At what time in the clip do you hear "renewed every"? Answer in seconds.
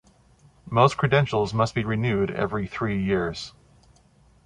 1.83-2.65